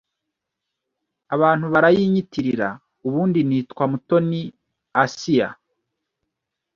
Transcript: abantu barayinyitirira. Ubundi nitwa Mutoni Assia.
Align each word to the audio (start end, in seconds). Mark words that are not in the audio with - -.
abantu 1.35 1.65
barayinyitirira. 1.73 2.69
Ubundi 3.07 3.39
nitwa 3.49 3.83
Mutoni 3.91 4.41
Assia. 5.03 5.47